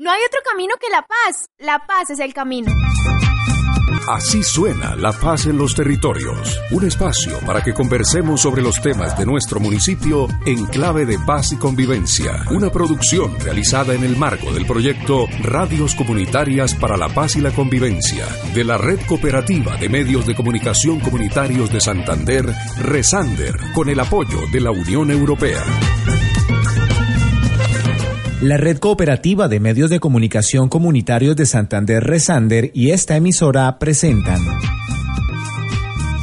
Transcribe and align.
No 0.00 0.10
hay 0.10 0.20
otro 0.26 0.40
camino 0.50 0.72
que 0.80 0.88
la 0.88 1.02
paz. 1.02 1.50
La 1.58 1.86
paz 1.86 2.08
es 2.08 2.20
el 2.20 2.32
camino. 2.32 2.72
Así 4.08 4.42
suena 4.42 4.96
La 4.96 5.12
Paz 5.12 5.44
en 5.44 5.58
los 5.58 5.74
Territorios, 5.74 6.58
un 6.70 6.86
espacio 6.86 7.38
para 7.40 7.62
que 7.62 7.74
conversemos 7.74 8.40
sobre 8.40 8.62
los 8.62 8.80
temas 8.80 9.18
de 9.18 9.26
nuestro 9.26 9.60
municipio 9.60 10.26
en 10.46 10.64
clave 10.66 11.04
de 11.04 11.18
paz 11.18 11.52
y 11.52 11.58
convivencia, 11.58 12.44
una 12.50 12.70
producción 12.70 13.38
realizada 13.40 13.92
en 13.92 14.02
el 14.02 14.16
marco 14.16 14.50
del 14.52 14.64
proyecto 14.64 15.26
Radios 15.42 15.94
Comunitarias 15.94 16.74
para 16.74 16.96
la 16.96 17.10
Paz 17.10 17.36
y 17.36 17.42
la 17.42 17.50
Convivencia 17.50 18.26
de 18.54 18.64
la 18.64 18.78
Red 18.78 19.00
Cooperativa 19.06 19.76
de 19.76 19.90
Medios 19.90 20.26
de 20.26 20.34
Comunicación 20.34 20.98
Comunitarios 21.00 21.70
de 21.70 21.80
Santander, 21.82 22.46
Resander, 22.78 23.54
con 23.74 23.90
el 23.90 24.00
apoyo 24.00 24.46
de 24.50 24.60
la 24.62 24.70
Unión 24.70 25.10
Europea. 25.10 25.62
La 28.42 28.56
Red 28.56 28.78
Cooperativa 28.78 29.48
de 29.48 29.60
Medios 29.60 29.90
de 29.90 30.00
Comunicación 30.00 30.70
Comunitarios 30.70 31.36
de 31.36 31.44
Santander 31.44 32.02
Resander 32.02 32.70
y 32.72 32.90
esta 32.90 33.14
emisora 33.14 33.78
presentan 33.78 34.40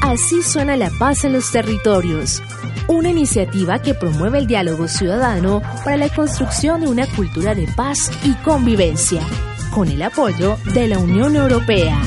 Así 0.02 0.42
suena 0.42 0.76
la 0.78 0.90
paz 0.90 1.26
en 1.26 1.34
los 1.34 1.52
territorios, 1.52 2.42
una 2.88 3.12
iniciativa 3.12 3.84
que 3.84 3.94
promueve 3.94 4.40
el 4.40 4.48
diálogo 4.48 4.88
ciudadano 4.88 5.62
para 5.86 5.98
la 5.98 6.10
construcción 6.10 6.82
de 6.82 6.88
una 6.88 7.06
cultura 7.06 7.54
de 7.54 7.68
paz 7.76 8.10
y 8.24 8.34
convivencia, 8.44 9.22
con 9.70 9.88
el 9.88 10.02
apoyo 10.02 10.58
de 10.74 10.88
la 10.88 10.98
Unión 10.98 11.36
Europea. 11.36 12.02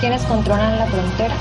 ¿Quiénes 0.00 0.22
controlan 0.22 0.78
la 0.80 0.86
frontera? 0.86 1.36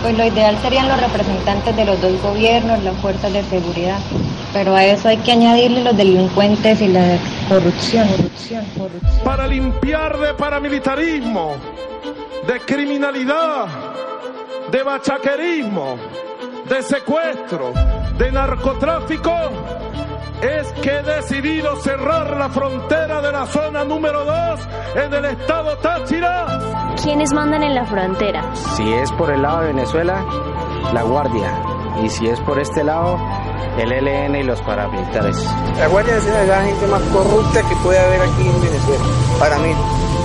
Pues 0.00 0.16
lo 0.16 0.24
ideal 0.24 0.56
serían 0.62 0.86
los 0.86 1.00
representantes 1.00 1.74
de 1.74 1.84
los 1.84 2.00
dos 2.00 2.22
gobiernos, 2.22 2.84
las 2.84 2.96
fuerzas 2.98 3.32
de 3.32 3.42
seguridad. 3.44 3.98
Pero 4.52 4.74
a 4.74 4.84
eso 4.84 5.08
hay 5.08 5.18
que 5.18 5.32
añadirle 5.32 5.84
los 5.84 5.96
delincuentes 5.96 6.80
y 6.80 6.88
la 6.88 7.18
corrupción, 7.48 8.08
corrupción, 8.08 8.64
corrupción. 8.76 9.24
Para 9.24 9.46
limpiar 9.46 10.18
de 10.18 10.34
paramilitarismo, 10.34 11.54
de 12.46 12.60
criminalidad, 12.60 13.66
de 14.70 14.82
bachaquerismo, 14.82 15.96
de 16.68 16.82
secuestro, 16.82 17.72
de 18.18 18.32
narcotráfico, 18.32 19.32
es 20.42 20.72
que 20.80 20.90
he 20.90 21.02
decidido 21.02 21.76
cerrar 21.76 22.36
la 22.36 22.48
frontera 22.48 23.20
de 23.20 23.32
la 23.32 23.46
zona 23.46 23.84
número 23.84 24.24
2 24.24 24.60
en 25.04 25.14
el 25.14 25.24
estado 25.26 25.76
Táchira. 25.78 26.94
¿Quiénes 27.02 27.32
mandan 27.32 27.62
en 27.62 27.74
la 27.74 27.84
frontera? 27.84 28.42
Si 28.54 28.90
es 28.92 29.12
por 29.12 29.30
el 29.30 29.42
lado 29.42 29.60
de 29.60 29.66
Venezuela, 29.68 30.24
la 30.92 31.02
Guardia. 31.02 31.62
Y 32.02 32.08
si 32.08 32.26
es 32.26 32.40
por 32.40 32.58
este 32.58 32.82
lado, 32.82 33.18
el 33.78 33.92
ELN 33.92 34.36
y 34.36 34.42
los 34.42 34.60
paramilitares. 34.62 35.36
La 35.78 35.86
Guardia 35.88 36.16
Nacional 36.16 36.42
es 36.42 36.48
la 36.48 36.62
gente 36.62 36.86
más 36.86 37.02
corrupta 37.02 37.62
que 37.68 37.76
puede 37.76 37.98
haber 37.98 38.20
aquí 38.22 38.48
en 38.48 38.60
Venezuela, 38.60 39.04
para 39.38 39.58
mí. 39.58 39.74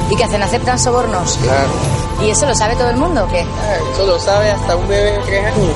¿Y 0.09 0.15
que 0.15 0.23
hacen? 0.23 0.41
¿Aceptan 0.43 0.77
sobornos? 0.77 1.37
Claro. 1.37 1.69
¿Y 2.21 2.29
eso 2.29 2.45
lo 2.45 2.55
sabe 2.55 2.75
todo 2.75 2.89
el 2.89 2.97
mundo 2.97 3.23
o 3.23 3.27
qué? 3.27 3.41
Ah, 3.41 3.77
eso 3.91 4.05
lo 4.05 4.19
sabe 4.19 4.51
hasta 4.51 4.75
un 4.75 4.87
bebé 4.87 5.11
de 5.11 5.19
tres 5.19 5.45
años. 5.45 5.75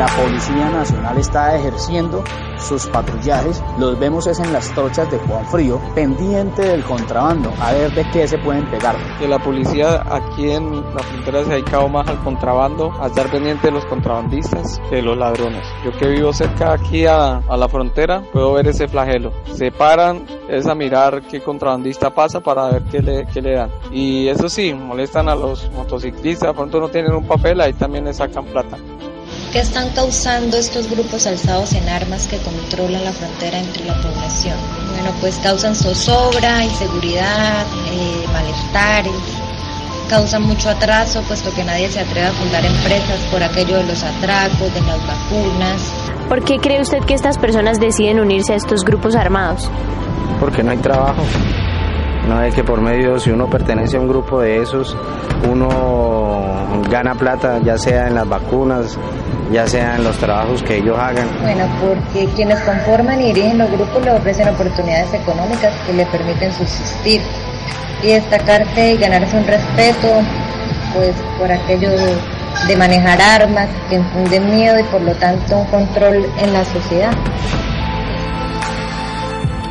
La 0.00 0.06
Policía 0.06 0.70
Nacional 0.70 1.18
está 1.18 1.54
ejerciendo 1.56 2.24
sus 2.56 2.86
patrullajes, 2.86 3.62
los 3.78 3.98
vemos 3.98 4.26
es 4.26 4.40
en 4.40 4.50
las 4.50 4.72
trochas 4.72 5.10
de 5.10 5.18
Juan 5.18 5.44
Frío, 5.44 5.78
pendiente 5.94 6.62
del 6.62 6.82
contrabando, 6.82 7.52
a 7.60 7.72
ver 7.72 7.92
de 7.92 8.10
qué 8.10 8.26
se 8.26 8.38
pueden 8.38 8.64
pegar. 8.70 8.96
Que 9.18 9.28
la 9.28 9.38
policía 9.38 10.02
aquí 10.10 10.52
en 10.52 10.82
la 10.94 11.02
frontera 11.02 11.44
se 11.44 11.50
ha 11.50 11.54
dedicado 11.56 11.88
más 11.90 12.08
al 12.08 12.18
contrabando, 12.20 12.90
a 12.98 13.08
estar 13.08 13.30
pendiente 13.30 13.66
de 13.66 13.74
los 13.74 13.84
contrabandistas 13.84 14.80
que 14.88 14.96
de 14.96 15.02
los 15.02 15.18
ladrones. 15.18 15.66
Yo 15.84 15.92
que 15.92 16.08
vivo 16.08 16.32
cerca 16.32 16.72
aquí 16.72 17.04
a, 17.04 17.36
a 17.36 17.56
la 17.58 17.68
frontera, 17.68 18.22
puedo 18.32 18.54
ver 18.54 18.68
ese 18.68 18.88
flagelo. 18.88 19.32
Se 19.52 19.70
paran, 19.70 20.24
es 20.48 20.66
a 20.66 20.74
mirar 20.74 21.20
qué 21.30 21.42
contrabandista 21.42 22.08
pasa 22.08 22.40
para 22.40 22.70
ver 22.70 22.84
qué 22.84 23.02
le, 23.02 23.26
qué 23.26 23.42
le 23.42 23.52
dan. 23.52 23.70
Y 23.92 24.28
eso 24.28 24.48
sí, 24.48 24.72
molestan 24.72 25.28
a 25.28 25.34
los 25.34 25.70
motociclistas, 25.72 26.54
pronto 26.54 26.80
no 26.80 26.88
tienen 26.88 27.12
un 27.12 27.26
papel, 27.26 27.60
ahí 27.60 27.74
también 27.74 28.06
le 28.06 28.14
sacan 28.14 28.46
plata. 28.46 28.78
¿Qué 29.52 29.58
están 29.58 29.88
causando 29.90 30.56
estos 30.56 30.88
grupos 30.88 31.26
alzados 31.26 31.72
en 31.72 31.88
armas 31.88 32.28
que 32.28 32.38
controlan 32.38 33.02
la 33.02 33.12
frontera 33.12 33.58
entre 33.58 33.84
la 33.84 34.00
población? 34.00 34.54
Bueno, 34.92 35.10
pues 35.20 35.38
causan 35.38 35.74
zozobra, 35.74 36.62
inseguridad, 36.64 37.66
eh, 37.90 38.26
malestares, 38.32 39.12
causan 40.08 40.44
mucho 40.44 40.70
atraso, 40.70 41.22
puesto 41.22 41.52
que 41.52 41.64
nadie 41.64 41.88
se 41.88 41.98
atreve 41.98 42.28
a 42.28 42.32
fundar 42.32 42.64
empresas 42.64 43.18
por 43.32 43.42
aquello 43.42 43.78
de 43.78 43.86
los 43.86 44.04
atracos, 44.04 44.72
de 44.72 44.80
las 44.82 45.00
vacunas. 45.04 45.92
¿Por 46.28 46.44
qué 46.44 46.58
cree 46.58 46.80
usted 46.80 47.00
que 47.00 47.14
estas 47.14 47.36
personas 47.36 47.80
deciden 47.80 48.20
unirse 48.20 48.52
a 48.52 48.56
estos 48.56 48.84
grupos 48.84 49.16
armados? 49.16 49.68
Porque 50.38 50.62
no 50.62 50.70
hay 50.70 50.78
trabajo. 50.78 51.22
No 52.28 52.40
es 52.40 52.54
que 52.54 52.62
por 52.62 52.80
medio, 52.80 53.18
si 53.18 53.30
uno 53.30 53.48
pertenece 53.48 53.96
a 53.96 54.00
un 54.00 54.06
grupo 54.06 54.40
de 54.40 54.62
esos, 54.62 54.96
uno 55.50 56.84
gana 56.88 57.14
plata, 57.14 57.58
ya 57.64 57.76
sea 57.78 58.06
en 58.06 58.14
las 58.14 58.28
vacunas, 58.28 58.98
ya 59.50 59.66
sea 59.66 59.96
en 59.96 60.04
los 60.04 60.16
trabajos 60.18 60.62
que 60.62 60.76
ellos 60.76 60.98
hagan. 60.98 61.28
Bueno, 61.42 61.64
porque 61.80 62.26
quienes 62.34 62.60
conforman 62.60 63.20
y 63.20 63.32
dirigen 63.32 63.58
los 63.58 63.70
grupos 63.70 64.04
le 64.04 64.12
ofrecen 64.12 64.48
oportunidades 64.48 65.12
económicas 65.12 65.72
que 65.86 65.92
le 65.92 66.06
permiten 66.06 66.52
subsistir 66.52 67.20
y 68.02 68.08
destacarse 68.08 68.94
y 68.94 68.96
ganarse 68.96 69.36
un 69.36 69.46
respeto, 69.46 70.08
pues 70.94 71.14
por 71.38 71.50
aquello 71.50 71.90
de, 71.90 72.76
manejar 72.76 73.20
armas 73.20 73.68
que 73.88 73.96
infunden 73.96 74.54
miedo 74.54 74.78
y 74.78 74.82
por 74.84 75.00
lo 75.00 75.12
tanto 75.14 75.58
un 75.58 75.66
control 75.66 76.24
en 76.38 76.52
la 76.52 76.64
sociedad. 76.64 77.12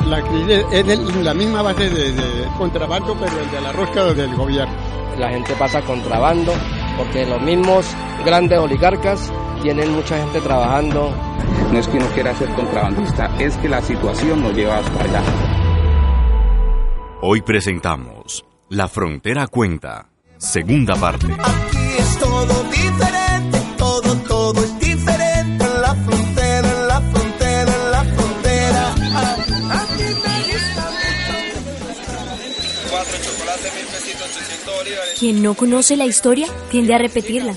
La 0.06 0.22
crisis 0.22 0.66
es 0.72 1.16
la 1.24 1.34
misma 1.34 1.62
base 1.62 1.90
de, 1.90 2.12
de 2.12 2.48
contrabando, 2.58 3.16
pero 3.18 3.40
el 3.40 3.52
de 3.52 3.62
la 3.62 3.72
rosca 3.72 4.04
del 4.06 4.36
gobierno. 4.36 4.74
La 5.18 5.30
gente 5.30 5.54
pasa 5.54 5.82
contrabando 5.82 6.54
porque 7.00 7.26
los 7.26 7.42
mismos 7.42 7.86
grandes 8.26 8.60
oligarcas 8.60 9.32
tienen 9.64 9.94
mucha 9.94 10.18
gente 10.18 10.42
trabajando. 10.42 11.16
No 11.72 11.80
es 11.80 11.88
que 11.88 11.98
uno 11.98 12.08
quiera 12.08 12.36
ser 12.36 12.50
contrabandista, 12.50 13.34
es 13.40 13.56
que 13.58 13.70
la 13.70 13.82
situación 13.82 14.42
nos 14.42 14.54
lleva 14.54 14.80
hasta 14.80 15.04
allá. 15.04 15.24
Hoy 17.22 17.42
presentamos 17.42 18.46
La 18.68 18.90
Frontera 18.90 19.48
Cuenta, 19.48 20.10
segunda 20.38 20.96
parte. 20.96 21.28
Aquí 21.28 21.78
es 21.98 22.18
todo 22.20 22.64
diferente, 22.70 23.29
Quien 35.20 35.44
no 35.44 35.54
conoce 35.54 35.98
la 35.98 36.06
historia 36.06 36.48
tiende 36.72 36.94
a 36.94 36.98
repetirla. 36.98 37.56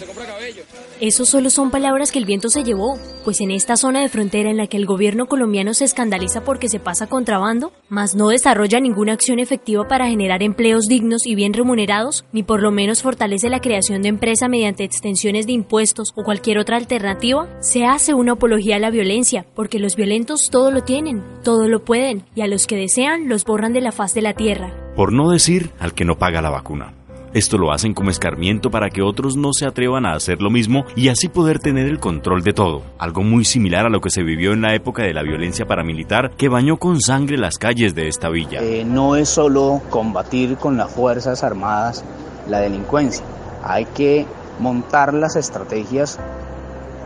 Eso 1.02 1.24
solo 1.24 1.50
son 1.50 1.72
palabras 1.72 2.12
que 2.12 2.20
el 2.20 2.26
viento 2.26 2.48
se 2.48 2.62
llevó, 2.62 2.96
pues 3.24 3.40
en 3.40 3.50
esta 3.50 3.76
zona 3.76 4.00
de 4.00 4.08
frontera 4.08 4.50
en 4.50 4.56
la 4.56 4.68
que 4.68 4.76
el 4.76 4.86
gobierno 4.86 5.26
colombiano 5.26 5.74
se 5.74 5.84
escandaliza 5.84 6.44
porque 6.44 6.68
se 6.68 6.78
pasa 6.78 7.08
contrabando, 7.08 7.72
mas 7.88 8.14
no 8.14 8.28
desarrolla 8.28 8.78
ninguna 8.78 9.12
acción 9.12 9.40
efectiva 9.40 9.88
para 9.88 10.06
generar 10.06 10.44
empleos 10.44 10.84
dignos 10.84 11.26
y 11.26 11.34
bien 11.34 11.54
remunerados, 11.54 12.24
ni 12.30 12.44
por 12.44 12.62
lo 12.62 12.70
menos 12.70 13.02
fortalece 13.02 13.48
la 13.48 13.58
creación 13.58 14.02
de 14.02 14.10
empresa 14.10 14.46
mediante 14.46 14.84
extensiones 14.84 15.46
de 15.46 15.54
impuestos 15.54 16.12
o 16.14 16.22
cualquier 16.22 16.58
otra 16.58 16.76
alternativa, 16.76 17.48
se 17.60 17.84
hace 17.84 18.14
una 18.14 18.34
apología 18.34 18.76
a 18.76 18.78
la 18.78 18.90
violencia, 18.90 19.44
porque 19.56 19.80
los 19.80 19.96
violentos 19.96 20.50
todo 20.52 20.70
lo 20.70 20.82
tienen, 20.82 21.24
todo 21.42 21.66
lo 21.66 21.84
pueden, 21.84 22.26
y 22.36 22.42
a 22.42 22.46
los 22.46 22.68
que 22.68 22.76
desean 22.76 23.28
los 23.28 23.44
borran 23.44 23.72
de 23.72 23.80
la 23.80 23.90
faz 23.90 24.14
de 24.14 24.22
la 24.22 24.34
tierra. 24.34 24.72
Por 24.94 25.12
no 25.12 25.30
decir 25.30 25.70
al 25.80 25.94
que 25.94 26.04
no 26.04 26.16
paga 26.16 26.42
la 26.42 26.50
vacuna. 26.50 26.94
Esto 27.34 27.56
lo 27.56 27.72
hacen 27.72 27.94
como 27.94 28.10
escarmiento 28.10 28.70
para 28.70 28.90
que 28.90 29.00
otros 29.00 29.36
no 29.36 29.54
se 29.54 29.64
atrevan 29.64 30.04
a 30.04 30.12
hacer 30.12 30.42
lo 30.42 30.50
mismo 30.50 30.84
y 30.96 31.08
así 31.08 31.28
poder 31.28 31.60
tener 31.60 31.86
el 31.86 31.98
control 31.98 32.42
de 32.42 32.52
todo. 32.52 32.82
Algo 32.98 33.22
muy 33.22 33.46
similar 33.46 33.86
a 33.86 33.88
lo 33.88 34.02
que 34.02 34.10
se 34.10 34.22
vivió 34.22 34.52
en 34.52 34.60
la 34.60 34.74
época 34.74 35.02
de 35.02 35.14
la 35.14 35.22
violencia 35.22 35.64
paramilitar 35.64 36.32
que 36.36 36.50
bañó 36.50 36.76
con 36.76 37.00
sangre 37.00 37.38
las 37.38 37.56
calles 37.56 37.94
de 37.94 38.08
esta 38.08 38.28
villa. 38.28 38.60
Eh, 38.62 38.84
no 38.84 39.16
es 39.16 39.30
solo 39.30 39.80
combatir 39.88 40.56
con 40.56 40.76
las 40.76 40.92
Fuerzas 40.92 41.42
Armadas 41.42 42.04
la 42.48 42.60
delincuencia, 42.60 43.24
hay 43.62 43.86
que 43.86 44.26
montar 44.58 45.14
las 45.14 45.36
estrategias 45.36 46.18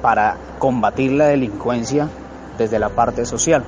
para 0.03 0.37
combatir 0.59 1.13
la 1.13 1.27
delincuencia 1.27 2.09
desde 2.59 2.79
la 2.79 2.89
parte 2.89 3.27
social 3.27 3.65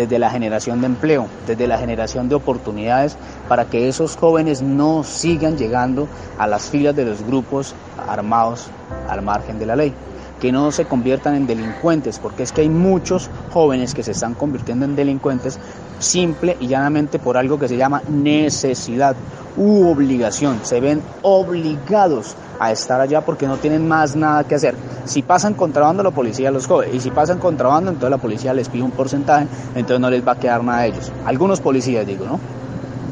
desde 0.00 0.18
la 0.18 0.30
generación 0.30 0.80
de 0.80 0.86
empleo, 0.86 1.26
desde 1.46 1.66
la 1.66 1.76
generación 1.76 2.30
de 2.30 2.34
oportunidades 2.34 3.18
para 3.48 3.66
que 3.66 3.86
esos 3.86 4.16
jóvenes 4.16 4.62
no 4.62 5.04
sigan 5.04 5.58
llegando 5.58 6.08
a 6.38 6.46
las 6.46 6.70
filas 6.70 6.96
de 6.96 7.04
los 7.04 7.22
grupos 7.22 7.74
armados 8.08 8.68
al 9.08 9.20
margen 9.20 9.58
de 9.58 9.66
la 9.66 9.76
ley. 9.76 9.94
que 10.40 10.52
no 10.52 10.72
se 10.72 10.86
conviertan 10.86 11.34
en 11.34 11.46
delincuentes, 11.46 12.18
porque 12.18 12.44
es 12.44 12.50
que 12.50 12.62
hay 12.62 12.70
muchos 12.70 13.28
jóvenes 13.50 13.92
que 13.92 14.02
se 14.02 14.12
están 14.12 14.32
convirtiendo 14.32 14.86
en 14.86 14.96
delincuentes 14.96 15.58
simple 15.98 16.56
y 16.60 16.66
llanamente 16.66 17.18
por 17.18 17.36
algo 17.36 17.58
que 17.58 17.68
se 17.68 17.76
llama 17.76 18.00
necesidad 18.08 19.16
u 19.56 19.88
obligación. 19.88 20.60
Se 20.62 20.80
ven 20.80 21.02
obligados 21.22 22.34
a 22.58 22.72
estar 22.72 23.00
allá 23.00 23.22
porque 23.22 23.46
no 23.46 23.56
tienen 23.56 23.88
más 23.88 24.16
nada 24.16 24.44
que 24.44 24.54
hacer. 24.54 24.74
Si 25.04 25.22
pasan 25.22 25.54
contrabando, 25.54 26.02
la 26.02 26.10
policía 26.10 26.50
los 26.50 26.66
coge. 26.66 26.94
Y 26.94 27.00
si 27.00 27.10
pasan 27.10 27.38
contrabando, 27.38 27.90
entonces 27.90 28.10
la 28.10 28.18
policía 28.18 28.54
les 28.54 28.68
pide 28.68 28.82
un 28.82 28.90
porcentaje, 28.90 29.46
entonces 29.74 30.00
no 30.00 30.10
les 30.10 30.26
va 30.26 30.32
a 30.32 30.38
quedar 30.38 30.62
nada 30.62 30.78
a 30.80 30.86
ellos. 30.86 31.10
Algunos 31.24 31.60
policías, 31.60 32.06
digo, 32.06 32.26
¿no? 32.26 32.38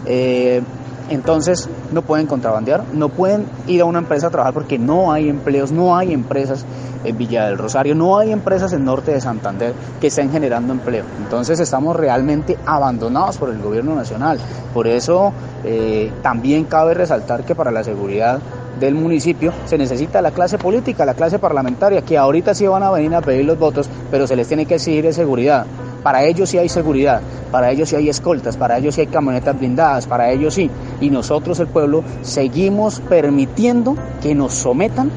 Eh, 0.06 0.62
entonces 1.10 1.68
no 1.92 2.02
pueden 2.02 2.26
contrabandear, 2.26 2.84
no 2.92 3.08
pueden 3.08 3.46
ir 3.66 3.80
a 3.80 3.84
una 3.84 3.98
empresa 3.98 4.28
a 4.28 4.30
trabajar 4.30 4.54
porque 4.54 4.78
no 4.78 5.12
hay 5.12 5.28
empleos, 5.28 5.72
no 5.72 5.96
hay 5.96 6.12
empresas 6.12 6.64
en 7.04 7.16
Villa 7.16 7.46
del 7.46 7.58
Rosario, 7.58 7.94
no 7.94 8.18
hay 8.18 8.32
empresas 8.32 8.72
en 8.72 8.84
norte 8.84 9.12
de 9.12 9.20
Santander 9.20 9.72
que 10.00 10.08
estén 10.08 10.30
generando 10.30 10.72
empleo. 10.72 11.04
Entonces 11.18 11.60
estamos 11.60 11.96
realmente 11.96 12.58
abandonados 12.66 13.38
por 13.38 13.50
el 13.50 13.60
gobierno 13.60 13.94
nacional. 13.94 14.38
Por 14.74 14.86
eso 14.86 15.32
eh, 15.64 16.12
también 16.22 16.64
cabe 16.64 16.94
resaltar 16.94 17.44
que 17.44 17.54
para 17.54 17.70
la 17.70 17.84
seguridad 17.84 18.40
del 18.78 18.94
municipio 18.94 19.52
se 19.66 19.76
necesita 19.76 20.22
la 20.22 20.30
clase 20.30 20.58
política, 20.58 21.04
la 21.04 21.14
clase 21.14 21.38
parlamentaria, 21.38 22.02
que 22.02 22.16
ahorita 22.16 22.54
sí 22.54 22.66
van 22.66 22.82
a 22.82 22.90
venir 22.90 23.14
a 23.14 23.20
pedir 23.20 23.44
los 23.44 23.58
votos, 23.58 23.88
pero 24.10 24.26
se 24.26 24.36
les 24.36 24.46
tiene 24.46 24.66
que 24.66 24.76
exigir 24.76 25.12
seguridad. 25.12 25.66
Para 26.08 26.24
ellos 26.24 26.48
sí 26.48 26.56
hay 26.56 26.70
seguridad, 26.70 27.20
para 27.52 27.70
ellos 27.70 27.90
sí 27.90 27.96
hay 27.96 28.08
escoltas, 28.08 28.56
para 28.56 28.78
ellos 28.78 28.94
sí 28.94 29.02
hay 29.02 29.08
camionetas 29.08 29.58
blindadas, 29.58 30.06
para 30.06 30.30
ellos 30.30 30.54
sí. 30.54 30.70
Y 31.02 31.10
nosotros, 31.10 31.60
el 31.60 31.66
pueblo, 31.66 32.02
seguimos 32.22 33.00
permitiendo 33.00 33.94
que 34.22 34.34
nos 34.34 34.54
sometan 34.54 35.10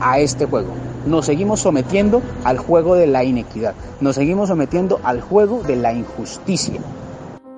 a 0.00 0.20
este 0.20 0.46
juego. 0.46 0.70
Nos 1.04 1.26
seguimos 1.26 1.60
sometiendo 1.60 2.22
al 2.44 2.56
juego 2.56 2.94
de 2.94 3.06
la 3.06 3.24
inequidad, 3.24 3.74
nos 4.00 4.14
seguimos 4.14 4.48
sometiendo 4.48 5.00
al 5.04 5.20
juego 5.20 5.62
de 5.62 5.76
la 5.76 5.92
injusticia. 5.92 6.80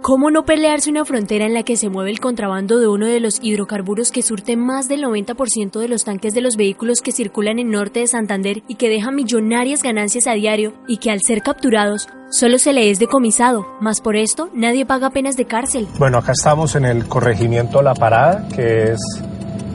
¿Cómo 0.03 0.31
no 0.31 0.47
pelearse 0.47 0.89
una 0.89 1.05
frontera 1.05 1.45
en 1.45 1.53
la 1.53 1.63
que 1.63 1.77
se 1.77 1.91
mueve 1.91 2.11
el 2.11 2.21
contrabando 2.21 2.79
de 2.79 2.89
uno 2.89 3.05
de 3.07 3.21
los 3.21 3.39
hidrocarburos 3.43 4.11
que 4.11 4.23
surte 4.23 4.57
más 4.57 4.89
del 4.89 5.05
90% 5.05 5.79
de 5.79 5.89
los 5.89 6.05
tanques 6.05 6.33
de 6.33 6.41
los 6.41 6.57
vehículos 6.57 7.03
que 7.03 7.13
circulan 7.13 7.59
en 7.59 7.71
norte 7.71 8.01
de 8.01 8.07
Santander 8.07 8.63
y 8.67 8.77
que 8.77 8.89
deja 8.89 9.11
millonarias 9.11 9.83
ganancias 9.83 10.27
a 10.27 10.33
diario 10.33 10.73
y 10.89 10.97
que 10.97 11.11
al 11.11 11.21
ser 11.21 11.43
capturados 11.43 12.09
solo 12.31 12.57
se 12.59 12.73
le 12.73 12.91
es 12.91 12.99
decomisado, 12.99 13.67
más 13.83 14.01
por 14.01 14.17
esto 14.17 14.49
nadie 14.55 14.87
paga 14.87 15.11
penas 15.11 15.37
de 15.37 15.45
cárcel? 15.45 15.87
Bueno, 15.99 16.17
acá 16.17 16.33
estamos 16.33 16.77
en 16.77 16.87
el 16.87 17.07
corregimiento 17.07 17.83
La 17.83 17.93
Parada, 17.93 18.49
que 18.49 18.93
es 18.93 19.01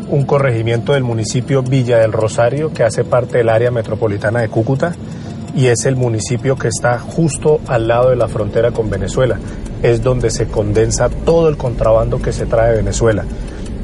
un 0.10 0.26
corregimiento 0.26 0.94
del 0.94 1.04
municipio 1.04 1.62
Villa 1.62 2.00
del 2.00 2.14
Rosario 2.14 2.74
que 2.74 2.82
hace 2.82 3.04
parte 3.04 3.38
del 3.38 3.50
área 3.50 3.70
metropolitana 3.70 4.42
de 4.42 4.50
Cúcuta 4.50 4.96
y 5.56 5.68
es 5.68 5.86
el 5.86 5.96
municipio 5.96 6.58
que 6.58 6.68
está 6.68 7.00
justo 7.00 7.62
al 7.68 7.88
lado 7.88 8.10
de 8.10 8.18
la 8.18 8.28
frontera 8.28 8.72
con 8.72 8.90
Venezuela. 8.90 9.40
Es 9.82 10.04
donde 10.04 10.30
se 10.30 10.48
condensa 10.48 11.10
todo 11.10 11.48
el 11.48 11.58
contrabando 11.58 12.22
que 12.22 12.34
se 12.34 12.46
trae 12.46 12.72
de 12.72 12.78
Venezuela. 12.78 13.24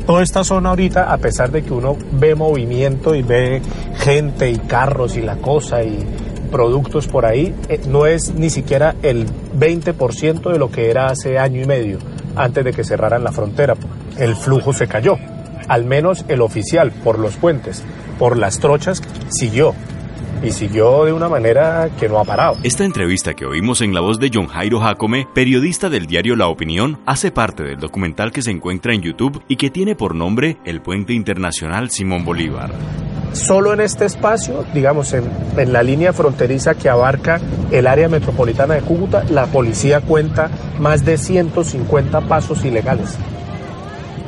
Toda 0.06 0.24
esta 0.24 0.44
zona 0.44 0.70
ahorita, 0.70 1.14
a 1.14 1.18
pesar 1.18 1.52
de 1.52 1.64
que 1.64 1.74
uno 1.74 1.96
ve 2.12 2.36
movimiento 2.36 3.16
y 3.16 3.22
ve 3.22 3.62
gente 4.00 4.50
y 4.50 4.58
carros 4.58 5.16
y 5.16 5.22
la 5.22 5.38
cosa 5.38 5.84
y 5.84 6.06
productos 6.52 7.08
por 7.08 7.26
ahí, 7.26 7.56
eh, 7.70 7.80
no 7.88 8.06
es 8.06 8.34
ni 8.34 8.50
siquiera 8.50 8.96
el 9.04 9.26
20% 9.58 10.52
de 10.52 10.60
lo 10.60 10.70
que 10.70 10.90
era 10.90 11.08
hace 11.08 11.40
año 11.40 11.62
y 11.62 11.66
medio, 11.66 12.00
antes 12.36 12.66
de 12.66 12.74
que 12.74 12.84
cerraran 12.84 13.24
la 13.24 13.32
frontera. 13.32 13.76
El 14.18 14.36
flujo 14.36 14.74
se 14.74 14.88
cayó, 14.88 15.16
al 15.70 15.86
menos 15.86 16.26
el 16.28 16.42
oficial, 16.42 16.92
por 16.92 17.18
los 17.18 17.38
puentes, 17.38 17.84
por 18.20 18.38
las 18.38 18.60
trochas, 18.60 19.02
siguió 19.30 19.74
y 20.44 20.52
siguió 20.52 21.06
de 21.06 21.14
una 21.14 21.30
manera 21.30 21.90
que 22.00 22.10
no 22.10 22.20
ha 22.20 22.24
parado. 22.24 22.58
Esta 22.64 22.84
entrevista 22.84 23.34
que 23.34 23.46
oímos 23.46 23.82
en 23.82 23.94
la 23.94 24.02
voz 24.02 24.20
de 24.20 24.30
John 24.34 24.48
Jairo 24.48 24.80
Jacome, 24.80 25.28
periodista 25.34 25.90
del 25.90 26.08
diario 26.08 26.36
La 26.36 26.48
Opinión, 26.48 27.00
hace 27.06 27.32
parte 27.32 27.64
del 27.64 27.80
documental 27.80 28.32
que 28.32 28.42
se 28.42 28.52
encuentra 28.52 28.94
en 28.94 29.02
YouTube 29.02 29.44
y 29.48 29.56
que 29.56 29.70
tiene 29.70 29.96
por 29.96 30.16
nombre 30.16 30.58
El 30.66 30.82
Puente 30.82 31.14
Internacional 31.14 31.90
Simón 31.90 32.26
Bolívar. 32.26 32.72
Solo 33.34 33.74
en 33.74 33.80
este 33.80 34.06
espacio, 34.06 34.66
digamos, 34.74 35.14
en, 35.14 35.24
en 35.56 35.72
la 35.72 35.84
línea 35.84 36.12
fronteriza 36.12 36.76
que 36.76 36.90
abarca 36.90 37.40
el 37.72 37.88
área 37.88 38.10
metropolitana 38.10 38.74
de 38.74 38.82
Cúcuta, 38.82 39.24
la 39.30 39.46
policía 39.46 40.02
cuenta 40.02 40.50
más 40.80 41.06
de 41.06 41.18
150 41.18 42.22
pasos 42.22 42.66
ilegales. 42.66 43.18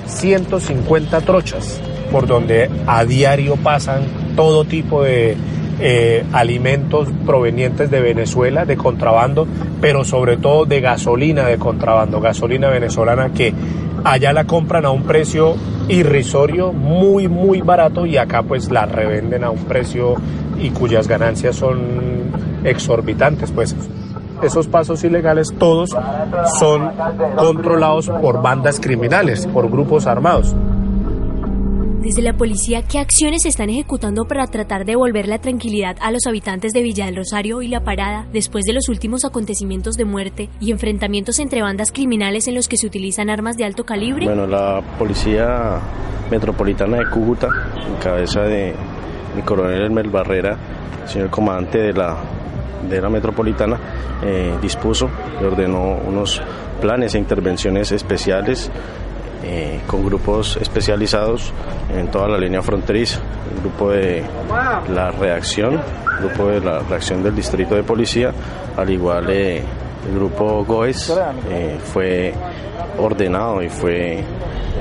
150 0.08 1.22
trochas 1.22 1.82
por 2.12 2.28
donde 2.28 2.70
a 2.86 3.04
diario 3.04 3.56
pasan 3.58 4.04
todo 4.36 4.66
tipo 4.66 5.04
de 5.04 5.36
eh, 5.86 6.24
alimentos 6.32 7.10
provenientes 7.26 7.92
de 7.92 8.00
Venezuela, 8.00 8.64
de 8.64 8.78
contrabando, 8.78 9.46
pero 9.82 10.06
sobre 10.06 10.38
todo 10.38 10.66
de 10.66 10.80
gasolina 10.80 11.46
de 11.46 11.58
contrabando, 11.58 12.22
gasolina 12.22 12.70
venezolana 12.70 13.34
que 13.34 13.54
allá 14.06 14.32
la 14.32 14.46
compran 14.46 14.86
a 14.86 14.92
un 14.92 15.04
precio 15.04 15.56
irrisorio, 15.90 16.72
muy, 16.72 17.28
muy 17.28 17.60
barato 17.60 18.06
y 18.06 18.16
acá 18.16 18.44
pues 18.44 18.72
la 18.72 18.86
revenden 18.86 19.44
a 19.44 19.50
un 19.50 19.66
precio 19.66 20.16
y 20.58 20.70
cuyas 20.70 21.10
ganancias 21.10 21.58
son 21.58 21.82
exorbitantes, 22.64 23.52
pues 23.52 23.76
esos 24.42 24.68
pasos 24.68 25.04
ilegales 25.04 25.54
todos 25.58 25.90
son 26.60 26.92
controlados 27.36 28.08
por 28.08 28.42
bandas 28.42 28.80
criminales, 28.80 29.48
por 29.48 29.70
grupos 29.70 30.08
armados. 30.08 30.56
Desde 32.04 32.22
la 32.22 32.34
policía, 32.34 32.82
¿qué 32.82 33.00
acciones 33.00 33.44
se 33.44 33.48
están 33.48 33.70
ejecutando 33.70 34.26
para 34.26 34.46
tratar 34.48 34.80
de 34.80 34.92
devolver 34.92 35.26
la 35.26 35.40
tranquilidad 35.40 35.96
a 36.02 36.12
los 36.12 36.28
habitantes 36.28 36.74
de 36.74 36.82
Villa 36.82 37.06
del 37.06 37.16
Rosario 37.16 37.62
y 37.62 37.70
La 37.70 37.86
Parada 37.86 38.28
después 38.34 38.66
de 38.66 38.74
los 38.74 38.90
últimos 38.90 39.24
acontecimiimientos 39.24 39.96
de 39.96 40.04
muerte 40.04 40.50
y 40.60 40.72
enfrentamientos 40.72 41.40
entre 41.40 41.62
bandas 41.62 41.94
criminales 41.94 42.50
en 42.50 42.56
los 42.56 42.68
que 42.68 42.76
se 42.76 42.88
utilizan 42.88 43.30
armas 43.30 43.56
de 43.56 43.64
alto 43.64 43.86
calibre? 43.86 44.26
Bueno, 44.26 44.46
la 44.46 44.82
policía 45.00 45.80
metropolitana 46.30 46.98
de 46.98 47.10
Cúcuta, 47.10 47.48
en 47.88 47.96
cabeza 47.96 48.42
de 48.42 48.74
mi 49.34 49.42
coronel 49.44 49.84
Elmer 49.84 50.10
Barrera, 50.10 50.58
señor 51.06 51.30
comandante 51.30 51.78
de 51.78 51.94
la, 51.94 52.18
de 52.90 53.00
la 53.00 53.10
metropolitana, 53.10 53.80
eh, 54.22 54.54
dispuso 54.62 55.10
y 55.42 55.46
ordenó 55.46 56.00
unos 56.06 56.42
planes 56.82 57.16
e 57.16 57.18
intervenciones 57.18 57.94
especiales 57.94 58.70
eh, 59.44 59.82
con 59.88 60.06
grupos 60.06 60.58
especializados 60.62 61.52
en 61.94 62.08
toda 62.10 62.28
la 62.30 62.38
línea 62.38 62.62
fronteriza. 62.62 63.20
El 63.54 63.62
grupo 63.62 63.92
de 63.92 64.24
la 64.94 65.12
reacción, 65.12 65.74
el 65.74 66.28
grupo 66.28 66.48
de 66.48 66.60
la 66.62 66.80
reacción 66.80 67.22
del 67.22 67.36
distrito 67.36 67.76
de 67.76 67.84
policía, 67.84 68.32
al 68.78 68.90
igual 68.90 69.30
eh, 69.30 69.62
el 70.08 70.16
grupo 70.16 70.64
GOES, 70.66 71.14
eh, 71.50 71.78
fue 71.84 72.34
ordenado 72.98 73.62
y 73.62 73.70
fue 73.70 74.24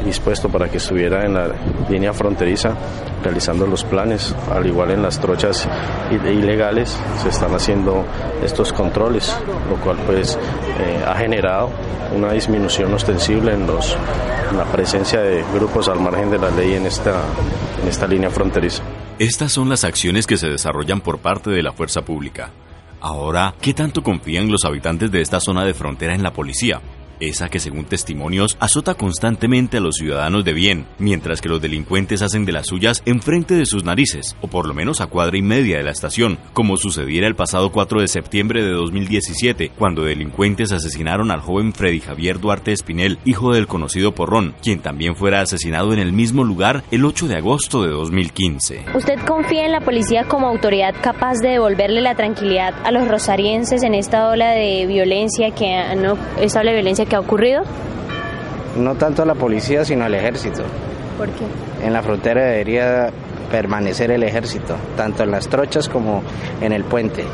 dispuesto 0.05 0.49
para 0.49 0.69
que 0.69 0.79
estuviera 0.79 1.25
en 1.25 1.35
la 1.35 1.49
línea 1.89 2.13
fronteriza 2.13 2.75
realizando 3.23 3.67
los 3.67 3.85
planes, 3.85 4.35
al 4.51 4.67
igual 4.67 4.91
en 4.91 5.03
las 5.03 5.21
trochas 5.21 5.69
ilegales 6.11 6.99
se 7.23 7.29
están 7.29 7.55
haciendo 7.55 8.05
estos 8.43 8.73
controles, 8.73 9.35
lo 9.69 9.77
cual 9.77 9.97
pues 10.07 10.37
eh, 10.81 11.05
ha 11.07 11.15
generado 11.15 11.71
una 12.15 12.33
disminución 12.33 12.93
ostensible 12.93 13.55
en, 13.55 13.67
los, 13.67 13.97
la 14.57 14.65
presencia 14.65 15.21
de 15.21 15.45
grupos 15.55 15.89
al 15.89 16.01
margen 16.01 16.31
de 16.31 16.39
la 16.39 16.51
ley 16.51 16.75
en 16.75 16.87
esta, 16.87 17.23
en 17.81 17.89
esta 17.89 18.07
línea 18.07 18.31
fronteriza. 18.31 18.83
Estas 19.19 19.53
son 19.53 19.69
las 19.69 19.85
acciones 19.85 20.27
que 20.27 20.37
se 20.37 20.49
desarrollan 20.49 21.01
por 21.01 21.19
parte 21.19 21.51
de 21.51 21.63
la 21.63 21.73
fuerza 21.73 22.03
pública. 22.03 22.51
Ahora, 23.01 23.55
¿qué 23.61 23.75
tanto 23.75 24.03
confían 24.03 24.51
los 24.51 24.65
habitantes 24.65 25.11
de 25.11 25.21
esta 25.21 25.41
zona 25.41 25.65
de 25.65 25.75
frontera 25.75 26.15
en 26.15 26.23
la 26.23 26.33
policía? 26.33 26.81
Esa 27.21 27.49
que 27.49 27.61
según 27.61 27.85
testimonios 27.85 28.57
azota 28.61 28.95
constantemente 28.95 29.77
a 29.77 29.81
los 29.81 29.97
ciudadanos 29.97 30.45
de 30.45 30.53
bien, 30.53 30.87
mientras 30.99 31.41
que 31.41 31.49
los 31.49 31.61
delincuentes 31.61 32.23
hacen 32.23 32.45
de 32.45 32.53
las 32.53 32.67
suyas 32.67 33.03
enfrente 33.07 33.55
de 33.55 33.67
sus 33.67 33.85
narices, 33.85 34.37
o 34.41 34.49
por 34.49 34.67
lo 34.67 34.75
menos 34.75 35.01
a 35.01 35.07
cuadra 35.07 35.37
y 35.37 35.43
media 35.43 35.79
de 35.79 35.85
la 35.85 35.91
estación, 35.91 36.39
como 36.53 36.77
sucediera 36.77 37.27
el 37.27 37.37
pasado 37.37 37.73
4 37.73 38.01
de 38.01 38.09
septiembre 38.09 38.65
de 38.65 38.73
2017, 38.73 39.71
cuando 39.79 40.05
delincuentes 40.05 40.73
asesinaron 40.73 41.31
al 41.31 41.41
joven 41.41 41.73
Freddy 41.73 42.01
Javier 42.01 42.41
Duarte 42.41 42.73
Espinel, 42.73 43.19
hijo 43.25 43.53
del 43.53 43.67
conocido 43.67 44.15
Porrón, 44.15 44.55
quien 44.63 44.81
también 44.81 45.17
fuera 45.17 45.41
asesinado 45.41 45.93
en 45.93 45.99
el 45.99 46.13
mismo 46.13 46.45
lugar 46.45 46.83
el 46.91 47.05
8 47.05 47.29
de 47.29 47.37
agosto 47.37 47.83
de 47.83 47.91
2015. 47.91 48.85
¿Usted 48.95 49.19
confía 49.27 49.65
en 49.65 49.73
la 49.73 49.81
policía 49.81 50.25
como 50.25 50.47
autoridad 50.47 50.95
capaz 51.03 51.39
de 51.39 51.51
devolverle 51.51 52.01
la 52.01 52.15
tranquilidad 52.15 52.75
a 52.85 52.91
los 52.91 53.09
rosarienses 53.09 53.83
en 53.83 53.95
esta 53.95 54.29
ola 54.29 54.51
de 54.51 54.87
violencia 54.87 55.51
que 55.51 55.83
no 55.97 56.17
esta 56.41 56.61
ola 56.61 56.71
de 56.71 56.77
violencia 56.77 57.07
que 57.07 57.12
ha 57.17 57.21
ocurrido? 57.21 57.63
No 58.77 58.95
tanto 58.95 59.23
a 59.23 59.27
la 59.27 59.35
policía, 59.35 59.85
sino 59.85 60.05
al 60.05 60.15
ejército. 60.15 60.63
¿Por 61.19 61.29
qué? 61.31 61.45
En 61.85 61.93
la 61.93 62.03
frontera 62.03 62.45
debería 62.45 63.11
permanecer 63.51 64.11
el 64.11 64.23
ejército, 64.23 64.77
tanto 64.97 65.23
en 65.23 65.31
las 65.31 65.49
trochas 65.49 65.89
como 65.89 66.23
en 66.61 66.73
el 66.73 66.85
puente. 66.85 67.25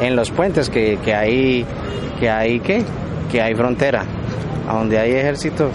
En 0.00 0.16
los 0.16 0.30
puentes 0.30 0.68
que, 0.68 0.98
que 1.04 1.14
hay, 1.14 1.64
que 2.18 2.28
hay, 2.28 2.60
¿qué? 2.60 2.82
Que 3.30 3.40
hay 3.40 3.54
frontera. 3.54 4.04
A 4.68 4.74
donde 4.74 4.98
hay 4.98 5.12
ejército, 5.12 5.70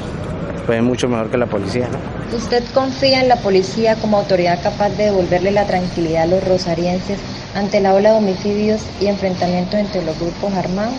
pues 0.65 0.77
es 0.79 0.83
mucho 0.83 1.07
mejor 1.07 1.29
que 1.29 1.37
la 1.37 1.47
policía, 1.47 1.87
¿no? 1.89 2.13
¿Usted 2.35 2.63
confía 2.73 3.21
en 3.21 3.27
la 3.27 3.37
policía 3.37 3.95
como 3.95 4.17
autoridad 4.17 4.61
capaz 4.61 4.89
de 4.89 5.05
devolverle 5.05 5.51
la 5.51 5.65
tranquilidad 5.65 6.23
a 6.23 6.25
los 6.25 6.43
rosarienses 6.47 7.19
ante 7.55 7.79
la 7.79 7.93
ola 7.93 8.11
de 8.11 8.17
homicidios 8.17 8.81
y 8.99 9.07
enfrentamientos 9.07 9.75
entre 9.75 10.03
los 10.03 10.19
grupos 10.19 10.53
armados? 10.53 10.95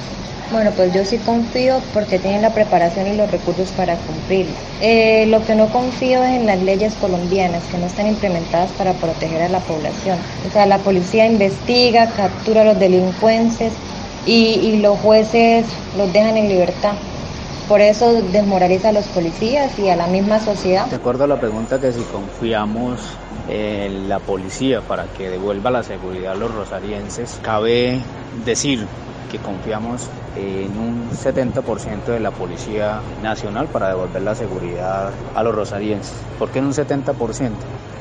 Bueno, 0.50 0.70
pues 0.76 0.92
yo 0.92 1.04
sí 1.04 1.18
confío 1.18 1.80
porque 1.92 2.18
tienen 2.18 2.42
la 2.42 2.50
preparación 2.50 3.06
y 3.06 3.16
los 3.16 3.30
recursos 3.30 3.70
para 3.70 3.96
cumplir. 3.96 4.46
Eh, 4.80 5.26
lo 5.26 5.44
que 5.44 5.54
no 5.54 5.68
confío 5.68 6.22
es 6.22 6.40
en 6.40 6.46
las 6.46 6.60
leyes 6.62 6.94
colombianas 7.00 7.62
que 7.64 7.78
no 7.78 7.86
están 7.86 8.06
implementadas 8.06 8.70
para 8.72 8.92
proteger 8.92 9.42
a 9.42 9.48
la 9.48 9.60
población. 9.60 10.18
O 10.48 10.52
sea, 10.52 10.66
la 10.66 10.78
policía 10.78 11.26
investiga, 11.26 12.08
captura 12.08 12.60
a 12.60 12.64
los 12.64 12.78
delincuentes 12.78 13.72
y, 14.26 14.60
y 14.60 14.78
los 14.78 14.98
jueces 15.00 15.66
los 15.96 16.12
dejan 16.12 16.36
en 16.36 16.48
libertad. 16.48 16.92
Por 17.68 17.80
eso 17.80 18.12
desmoraliza 18.30 18.90
a 18.90 18.92
los 18.92 19.06
policías 19.06 19.78
y 19.78 19.88
a 19.88 19.96
la 19.96 20.06
misma 20.06 20.38
sociedad. 20.38 20.86
De 20.86 20.96
acuerdo 20.96 21.24
a 21.24 21.26
la 21.26 21.40
pregunta 21.40 21.80
que 21.80 21.92
si 21.92 22.02
confiamos 22.02 23.00
en 23.48 24.08
la 24.08 24.18
policía 24.18 24.82
para 24.82 25.04
que 25.04 25.30
devuelva 25.30 25.70
la 25.70 25.82
seguridad 25.82 26.32
a 26.32 26.36
los 26.36 26.54
rosarienses, 26.54 27.38
cabe 27.42 28.00
decir 28.44 28.86
confiamos 29.38 30.08
en 30.36 30.78
un 30.78 31.10
70% 31.10 32.04
de 32.06 32.20
la 32.20 32.30
Policía 32.30 33.00
Nacional 33.22 33.66
para 33.68 33.88
devolver 33.88 34.22
la 34.22 34.34
seguridad 34.34 35.10
a 35.34 35.42
los 35.42 35.54
rosarienses. 35.54 36.14
¿Por 36.38 36.50
qué 36.50 36.58
en 36.58 36.66
un 36.66 36.72
70%? 36.72 37.50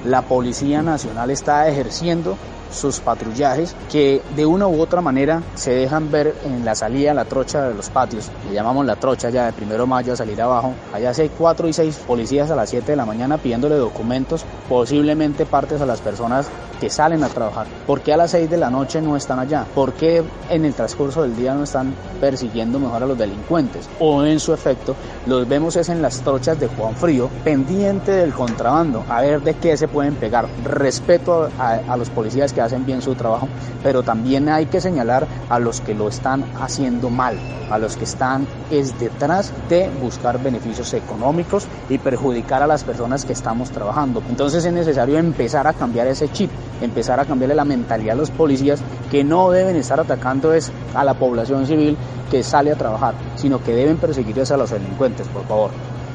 La 0.05 0.23
Policía 0.23 0.81
Nacional 0.81 1.31
está 1.31 1.67
ejerciendo 1.67 2.37
sus 2.73 2.99
patrullajes 2.99 3.75
que 3.91 4.21
de 4.35 4.45
una 4.45 4.67
u 4.67 4.81
otra 4.81 5.01
manera 5.01 5.43
se 5.55 5.71
dejan 5.71 6.11
ver 6.11 6.35
en 6.43 6.65
la 6.65 6.75
salida, 6.75 7.13
la 7.13 7.25
trocha 7.25 7.67
de 7.67 7.73
los 7.73 7.89
patios. 7.89 8.29
Le 8.47 8.53
llamamos 8.53 8.85
la 8.85 8.95
trocha 8.95 9.29
ya 9.29 9.45
de 9.45 9.53
primero 9.53 9.83
de 9.83 9.89
mayo 9.89 10.13
a 10.13 10.15
salir 10.15 10.41
abajo. 10.41 10.73
Allá 10.91 11.11
hay 11.17 11.29
cuatro 11.29 11.67
y 11.67 11.73
seis 11.73 11.97
policías 11.97 12.49
a 12.51 12.55
las 12.55 12.69
7 12.69 12.91
de 12.91 12.95
la 12.95 13.05
mañana 13.05 13.37
pidiéndole 13.37 13.75
documentos, 13.75 14.43
posiblemente 14.67 15.45
partes 15.45 15.81
a 15.81 15.85
las 15.85 16.01
personas 16.01 16.49
que 16.79 16.89
salen 16.89 17.23
a 17.23 17.29
trabajar. 17.29 17.67
¿Por 17.85 18.01
qué 18.01 18.13
a 18.13 18.17
las 18.17 18.31
6 18.31 18.49
de 18.49 18.57
la 18.57 18.69
noche 18.69 19.01
no 19.01 19.15
están 19.15 19.39
allá? 19.39 19.65
¿Por 19.73 19.93
qué 19.93 20.23
en 20.49 20.65
el 20.65 20.73
transcurso 20.73 21.21
del 21.21 21.35
día 21.35 21.53
no 21.53 21.63
están 21.63 21.93
persiguiendo 22.19 22.79
mejor 22.79 23.03
a 23.03 23.05
los 23.05 23.17
delincuentes? 23.17 23.89
O 23.99 24.23
en 24.23 24.39
su 24.39 24.53
efecto, 24.53 24.95
los 25.25 25.47
vemos 25.47 25.75
es 25.75 25.89
en 25.89 26.01
las 26.01 26.21
trochas 26.21 26.59
de 26.59 26.67
Juan 26.67 26.95
Frío, 26.95 27.29
pendiente 27.43 28.11
del 28.11 28.33
contrabando, 28.33 29.03
a 29.09 29.21
ver 29.21 29.41
de 29.41 29.55
qué 29.55 29.77
se 29.77 29.87
pueden 29.87 30.15
pegar. 30.15 30.47
Respeto 30.63 31.49
a, 31.57 31.73
a 31.87 31.97
los 31.97 32.09
policías 32.09 32.53
que 32.53 32.61
hacen 32.61 32.85
bien 32.85 33.01
su 33.01 33.15
trabajo, 33.15 33.47
pero 33.81 34.03
también 34.03 34.49
hay 34.49 34.65
que 34.65 34.81
señalar 34.81 35.27
a 35.49 35.59
los 35.59 35.81
que 35.81 35.93
lo 35.93 36.07
están 36.07 36.43
haciendo 36.59 37.09
mal, 37.09 37.37
a 37.69 37.77
los 37.77 37.97
que 37.97 38.03
están 38.03 38.47
es 38.71 38.97
detrás 38.99 39.53
de 39.69 39.89
buscar 40.01 40.41
beneficios 40.41 40.93
económicos 40.93 41.67
y 41.89 41.97
perjudicar 41.97 42.61
a 42.63 42.67
las 42.67 42.83
personas 42.83 43.25
que 43.25 43.33
estamos 43.33 43.71
trabajando. 43.71 44.21
Entonces 44.29 44.65
es 44.65 44.73
necesario 44.73 45.17
empezar 45.17 45.67
a 45.67 45.73
cambiar 45.73 46.07
ese 46.07 46.29
chip, 46.29 46.51
empezar 46.81 47.19
a 47.19 47.25
cambiarle 47.25 47.55
la 47.55 47.65
mentalidad 47.65 48.13
a 48.13 48.17
los 48.19 48.31
policías 48.31 48.81
que 49.09 49.23
no 49.23 49.51
deben 49.51 49.75
estar 49.75 49.99
atacando 49.99 50.53
es 50.53 50.71
a 50.93 51.03
la 51.03 51.13
población 51.13 51.65
civil 51.65 51.97
que 52.29 52.43
sale 52.43 52.71
a 52.71 52.75
trabajar, 52.75 53.15
sino 53.35 53.61
que 53.61 53.73
deben 53.73 53.97
perseguir 53.97 54.33
a 54.39 54.57
los 54.57 54.71
delincuentes, 54.71 55.27
por 55.27 55.45
favor. 55.45 55.71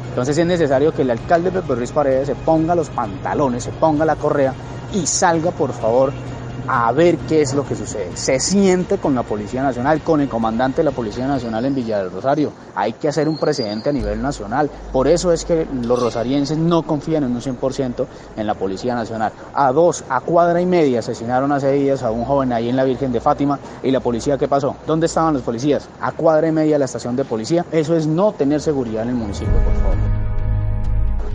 Entonces 0.09 0.37
es 0.37 0.47
necesario 0.47 0.93
que 0.93 1.03
el 1.03 1.11
alcalde 1.11 1.53
Pepe 1.53 1.75
Ruiz 1.77 1.93
Paredes 1.93 2.27
se 2.27 2.35
ponga 2.35 2.75
los 2.75 2.91
pantalones, 2.91 3.63
se 3.63 3.71
ponga 3.71 4.05
la 4.05 4.17
correa 4.17 4.53
y 4.93 5.07
salga, 5.07 5.53
por 5.53 5.73
favor, 5.73 6.13
a 6.67 6.91
ver 6.93 7.17
qué 7.19 7.43
es 7.43 7.55
lo 7.55 7.65
que 7.65 7.75
sucede. 7.75 8.17
Se 8.17 8.41
siente 8.41 8.99
con 8.99 9.15
la 9.15 9.23
Policía 9.23 9.63
Nacional, 9.63 10.03
con 10.03 10.21
el 10.21 10.29
comandante 10.29 10.79
de 10.79 10.85
la 10.85 10.91
Policía 10.91 11.27
Nacional 11.27 11.65
en 11.65 11.75
Villa 11.75 11.99
del 11.99 12.11
Rosario. 12.11 12.53
Hay 12.75 12.95
que 12.95 13.09
hacer 13.09 13.29
un 13.29 13.39
precedente 13.39 13.91
a 13.91 13.93
nivel 13.93 14.21
nacional. 14.21 14.71
Por 14.93 15.09
eso 15.09 15.33
es 15.33 15.45
que 15.45 15.67
los 15.83 16.01
rosarienses 16.01 16.59
no 16.59 16.83
confían 16.83 17.25
en 17.25 17.33
un 17.33 17.41
100% 17.41 18.07
en 18.37 18.47
la 18.47 18.55
Policía 18.55 18.95
Nacional. 18.95 19.33
A 19.55 19.73
dos, 19.73 20.05
a 20.09 20.21
cuadra 20.21 20.61
y 20.61 20.67
media 20.67 21.01
asesinaron 21.01 21.53
hace 21.53 21.73
días 21.73 22.03
a 22.03 22.11
un 22.11 22.25
joven 22.25 22.53
ahí 22.53 22.69
en 22.69 22.77
la 22.77 22.85
Virgen 22.85 23.13
de 23.13 23.21
Fátima. 23.21 23.59
¿Y 23.83 23.91
la 23.91 24.01
policía 24.01 24.39
qué 24.39 24.49
pasó? 24.49 24.77
¿Dónde 24.87 25.07
estaban 25.07 25.35
los 25.35 25.43
policías? 25.43 25.89
A 26.01 26.13
cuadra 26.13 26.49
y 26.49 26.53
media 26.53 26.79
la 26.79 26.87
estación 26.87 27.17
de 27.17 27.25
policía. 27.25 27.65
Eso 27.71 27.97
es 27.97 28.07
no 28.07 28.33
tener 28.33 28.61
seguridad 28.61 29.03
en 29.03 29.11
el 29.11 29.15
municipio, 29.15 29.55
por 29.55 29.75
favor 29.75 30.18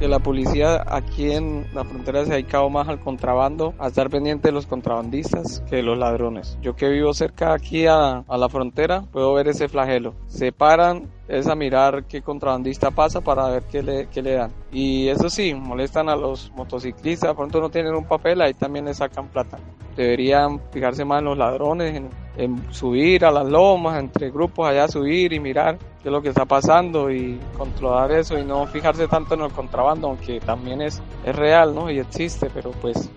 que 0.04 0.10
la 0.10 0.20
policía 0.20 0.84
aquí 0.86 1.32
en 1.32 1.66
la 1.74 1.86
frontera 1.86 2.26
se 2.26 2.34
ha 2.34 2.36
dedicado 2.36 2.70
más 2.70 2.90
al 2.90 3.00
contrabando, 3.00 3.74
a 3.80 3.88
estar 3.88 4.10
pendiente 4.10 4.50
de 4.50 4.52
los 4.52 4.68
contrabandistas 4.68 5.64
que 5.70 5.78
de 5.78 5.84
los 5.84 5.98
ladrones. 5.98 6.58
Yo 6.62 6.76
que 6.76 6.90
vivo 6.90 7.14
cerca 7.14 7.54
aquí 7.54 7.88
a, 7.88 8.18
a 8.18 8.38
la 8.38 8.50
frontera 8.50 9.04
puedo 9.14 9.34
ver 9.34 9.48
ese 9.48 9.70
flagelo. 9.70 10.14
Se 10.28 10.52
paran 10.52 11.08
es 11.30 11.48
a 11.48 11.56
mirar 11.56 12.04
qué 12.04 12.22
contrabandista 12.22 12.92
pasa 12.92 13.22
para 13.22 13.48
ver 13.48 13.64
qué 13.72 13.82
le, 13.82 14.08
qué 14.10 14.22
le 14.22 14.34
dan. 14.34 14.52
Y 14.74 15.08
eso 15.08 15.30
sí, 15.30 15.54
molestan 15.54 16.10
a 16.10 16.18
los 16.18 16.52
motociclistas, 16.52 17.34
pronto 17.34 17.62
no 17.62 17.70
tienen 17.70 17.96
un 17.96 18.04
papel, 18.04 18.42
ahí 18.42 18.54
también 18.54 18.84
le 18.84 18.94
sacan 18.94 19.30
plata. 19.30 19.58
Deberían 19.96 20.60
fijarse 20.72 21.06
más 21.06 21.20
en 21.20 21.26
los 21.26 21.38
ladrones, 21.38 22.02
en, 22.38 22.74
subir 22.74 23.26
a 23.26 23.32
las 23.32 23.46
lomas, 23.46 24.00
entre 24.00 24.32
grupos 24.32 24.68
allá 24.68 24.88
subir 24.88 25.34
y 25.34 25.40
mirar 25.40 25.78
qué 26.02 26.10
es 26.10 26.12
lo 26.12 26.22
que 26.22 26.30
está 26.30 26.46
pasando 26.46 27.12
y 27.12 27.40
controlar 27.58 28.12
eso 28.12 28.40
y 28.40 28.44
no 28.44 28.66
fijarse 28.66 29.08
tanto 29.08 29.36
en 29.36 29.42
el 29.42 29.52
contrabando, 29.52 30.08
aunque 30.08 30.40
también 30.40 30.82
es, 30.82 31.02
es 31.26 31.36
real, 31.36 31.76
¿no? 31.76 31.92
Y 31.92 32.00
existe, 32.00 32.50
pero 32.52 32.72
pues 32.72 33.10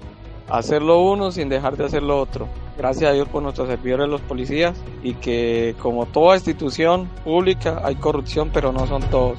hacerlo 0.49 1.03
uno 1.03 1.31
sin 1.31 1.49
dejar 1.49 1.77
de 1.77 1.87
hacer 1.87 2.03
lo 2.03 2.21
otro. 2.21 2.47
Gracias 2.77 3.11
a 3.11 3.15
Dios 3.15 3.27
por 3.29 3.43
nuestros 3.43 3.69
servidores 3.69 4.09
los 4.09 4.21
policías 4.21 4.79
y 5.03 5.15
que 5.15 5.75
como 5.81 6.05
toda 6.07 6.37
institución 6.37 7.09
pública 7.25 7.81
hay 7.83 7.97
corrupción, 7.97 8.51
pero 8.53 8.71
no 8.71 8.87
son 8.87 9.03
todos. 9.05 9.39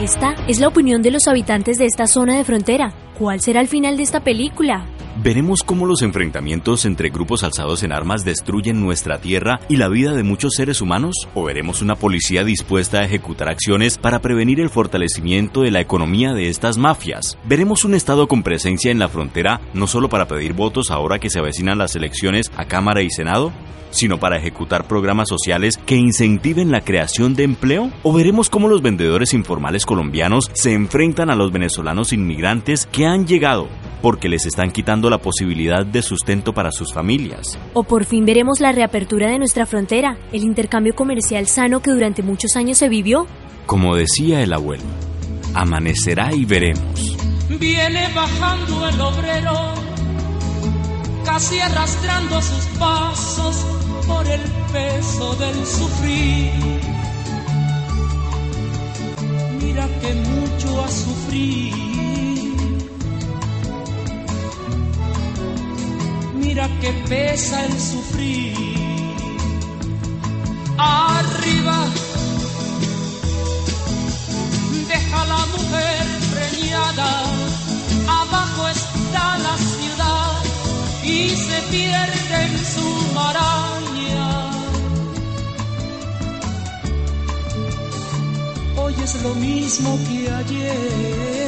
Esta 0.00 0.36
es 0.46 0.60
la 0.60 0.68
opinión 0.68 1.02
de 1.02 1.10
los 1.10 1.26
habitantes 1.26 1.76
de 1.76 1.86
esta 1.86 2.06
zona 2.06 2.36
de 2.36 2.44
frontera. 2.44 2.92
¿Cuál 3.18 3.40
será 3.40 3.60
el 3.60 3.66
final 3.66 3.96
de 3.96 4.04
esta 4.04 4.20
película? 4.20 4.86
Veremos 5.20 5.64
cómo 5.64 5.84
los 5.84 6.02
enfrentamientos 6.02 6.84
entre 6.84 7.10
grupos 7.10 7.42
alzados 7.42 7.82
en 7.82 7.90
armas 7.90 8.24
destruyen 8.24 8.80
nuestra 8.80 9.18
tierra 9.18 9.58
y 9.68 9.76
la 9.76 9.88
vida 9.88 10.12
de 10.12 10.22
muchos 10.22 10.52
seres 10.54 10.80
humanos, 10.80 11.26
o 11.34 11.42
veremos 11.42 11.82
una 11.82 11.96
policía 11.96 12.44
dispuesta 12.44 13.00
a 13.00 13.04
ejecutar 13.04 13.48
acciones 13.48 13.98
para 13.98 14.20
prevenir 14.20 14.60
el 14.60 14.70
fortalecimiento 14.70 15.62
de 15.62 15.72
la 15.72 15.80
economía 15.80 16.34
de 16.34 16.48
estas 16.48 16.78
mafias. 16.78 17.36
Veremos 17.44 17.84
un 17.84 17.94
Estado 17.94 18.28
con 18.28 18.44
presencia 18.44 18.92
en 18.92 19.00
la 19.00 19.08
frontera 19.08 19.60
no 19.74 19.88
solo 19.88 20.08
para 20.08 20.28
pedir 20.28 20.52
votos 20.52 20.92
ahora 20.92 21.18
que 21.18 21.30
se 21.30 21.40
avecinan 21.40 21.78
las 21.78 21.96
elecciones 21.96 22.52
a 22.56 22.66
Cámara 22.66 23.02
y 23.02 23.10
Senado, 23.10 23.52
sino 23.90 24.18
para 24.18 24.36
ejecutar 24.36 24.86
programas 24.86 25.28
sociales 25.28 25.78
que 25.78 25.96
incentiven 25.96 26.70
la 26.70 26.82
creación 26.82 27.34
de 27.34 27.42
empleo? 27.42 27.90
¿O 28.04 28.12
veremos 28.12 28.50
cómo 28.50 28.68
los 28.68 28.82
vendedores 28.82 29.34
informales 29.34 29.84
colombianos 29.84 30.48
se 30.52 30.74
enfrentan 30.74 31.28
a 31.28 31.34
los 31.34 31.50
venezolanos 31.50 32.12
inmigrantes 32.12 32.86
que 32.86 33.06
han 33.06 33.26
llegado 33.26 33.68
porque 34.02 34.28
les 34.28 34.46
están 34.46 34.70
quitando 34.70 35.07
la 35.10 35.18
posibilidad 35.18 35.84
de 35.84 36.02
sustento 36.02 36.52
para 36.52 36.72
sus 36.72 36.92
familias? 36.92 37.58
¿O 37.74 37.84
por 37.84 38.04
fin 38.04 38.24
veremos 38.24 38.60
la 38.60 38.72
reapertura 38.72 39.30
de 39.30 39.38
nuestra 39.38 39.66
frontera, 39.66 40.18
el 40.32 40.42
intercambio 40.42 40.94
comercial 40.94 41.46
sano 41.46 41.80
que 41.80 41.90
durante 41.90 42.22
muchos 42.22 42.56
años 42.56 42.78
se 42.78 42.88
vivió? 42.88 43.26
Como 43.66 43.96
decía 43.96 44.42
el 44.42 44.52
abuelo, 44.52 44.84
amanecerá 45.54 46.32
y 46.34 46.44
veremos. 46.44 47.16
Viene 47.58 48.08
bajando 48.14 48.88
el 48.88 49.00
obrero, 49.00 49.74
casi 51.24 51.58
arrastrando 51.60 52.40
sus 52.42 52.64
pasos 52.78 53.66
por 54.06 54.26
el 54.26 54.40
peso 54.72 55.34
del 55.36 55.66
sufrir. 55.66 56.52
Mira 59.62 59.88
que 60.00 60.14
mucho 60.14 60.84
ha 60.84 60.88
sufrido. 60.88 61.87
Que 66.58 66.92
pesa 67.08 67.64
el 67.66 67.80
sufrir. 67.80 68.52
Arriba 70.76 71.86
deja 74.88 75.24
la 75.24 75.46
mujer 75.54 76.04
preñada, 76.34 77.22
abajo 78.08 78.68
está 78.68 79.38
la 79.38 79.56
ciudad 79.56 80.32
y 81.04 81.30
se 81.30 81.62
pierde 81.70 82.42
en 82.46 82.58
su 82.74 82.88
maraña. 83.14 84.50
Hoy 88.78 88.94
es 89.04 89.22
lo 89.22 89.34
mismo 89.36 89.96
que 90.08 90.28
ayer, 90.32 91.47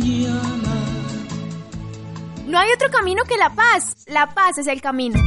mañana. 0.00 0.74
No 2.46 2.58
hay 2.58 2.70
otro 2.74 2.90
camino 2.90 3.22
que 3.28 3.36
la 3.36 3.50
paz. 3.50 3.96
La 4.06 4.34
paz 4.34 4.58
es 4.58 4.66
el 4.66 4.80
camino. 4.80 5.20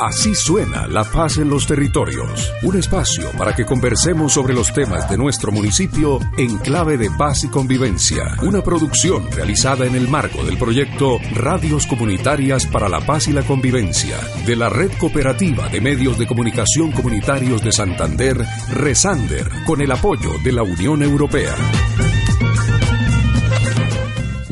Así 0.00 0.34
suena 0.34 0.88
la 0.88 1.04
paz 1.04 1.38
en 1.38 1.48
los 1.48 1.68
territorios. 1.68 2.52
Un 2.62 2.76
espacio 2.76 3.30
para 3.38 3.54
que 3.54 3.64
conversemos 3.64 4.32
sobre 4.32 4.52
los 4.52 4.72
temas 4.72 5.08
de 5.08 5.16
nuestro 5.16 5.52
municipio 5.52 6.18
en 6.36 6.58
clave 6.58 6.96
de 6.96 7.10
paz 7.10 7.44
y 7.44 7.48
convivencia. 7.48 8.36
Una 8.42 8.60
producción 8.62 9.30
realizada 9.30 9.86
en 9.86 9.94
el 9.94 10.08
marco 10.08 10.42
del 10.42 10.58
proyecto 10.58 11.18
Radios 11.32 11.86
Comunitarias 11.86 12.66
para 12.66 12.88
la 12.88 13.00
Paz 13.00 13.28
y 13.28 13.32
la 13.32 13.42
Convivencia 13.42 14.18
de 14.44 14.56
la 14.56 14.68
Red 14.68 14.90
Cooperativa 14.98 15.68
de 15.68 15.80
Medios 15.80 16.18
de 16.18 16.26
Comunicación 16.26 16.90
Comunitarios 16.90 17.62
de 17.62 17.70
Santander, 17.70 18.44
Resander, 18.70 19.48
con 19.64 19.80
el 19.80 19.92
apoyo 19.92 20.38
de 20.42 20.52
la 20.52 20.64
Unión 20.64 21.04
Europea. 21.04 21.54